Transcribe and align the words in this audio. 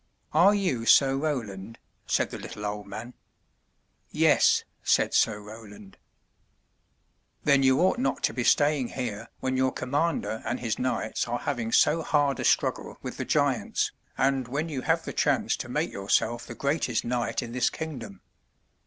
"Are 0.33 0.55
you 0.55 0.87
Sir 0.87 1.15
Roland?" 1.15 1.77
said 2.07 2.31
the 2.31 2.39
little 2.39 2.65
old 2.65 2.87
man. 2.87 3.13
"Yes," 4.09 4.63
said 4.81 5.13
Sir 5.13 5.39
Roland. 5.39 5.95
"Then 7.43 7.61
you 7.61 7.79
ought 7.81 7.99
not 7.99 8.23
to 8.23 8.33
be 8.33 8.43
staying 8.43 8.87
here 8.87 9.27
when 9.41 9.55
your 9.57 9.71
com 9.71 9.91
mander 9.91 10.41
and 10.43 10.59
his 10.59 10.79
knights 10.79 11.27
are 11.27 11.37
having 11.37 11.71
so 11.71 12.01
hard 12.01 12.39
a 12.39 12.43
struggle 12.43 12.97
with 13.03 13.17
the 13.17 13.25
208 13.25 13.57
THE 13.59 13.63
TREASURE 13.63 13.73
CHEST 13.75 13.93
giants, 13.93 13.97
and 14.17 14.47
when 14.47 14.69
you 14.69 14.81
have 14.81 15.05
the 15.05 15.13
chance 15.13 15.55
to 15.57 15.69
make 15.69 15.91
yourself 15.91 16.47
the 16.47 16.55
greatest 16.55 17.05
knight 17.05 17.43
in 17.43 17.51
this 17.51 17.69
kingdom. 17.69 18.21